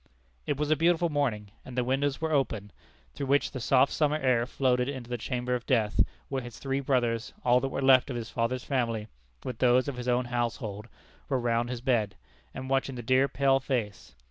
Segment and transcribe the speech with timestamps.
[0.47, 2.71] It was a beautiful morning, and the windows were open,
[3.13, 6.79] through which the soft summer air floated into the chamber of death, where his three
[6.79, 9.09] brothers, all that were left of his father's family,
[9.43, 10.87] with those of his own household,
[11.29, 12.15] were round his bed,
[12.55, 14.15] watching the dear pale face.